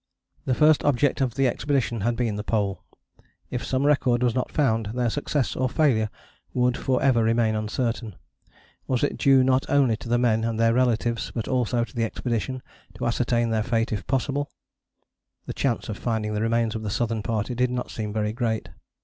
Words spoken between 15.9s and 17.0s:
finding the remains of the